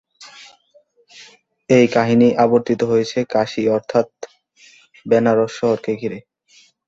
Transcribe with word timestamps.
এই 1.69 1.85
কাহিনী 1.95 2.27
আবর্তিত 2.43 2.81
হয়েছে 2.83 3.19
কাশী 3.33 3.63
অর্থাৎ 3.75 4.07
বেনারস 5.05 5.51
শহরকে 5.59 5.91
ঘিরে। 6.01 6.19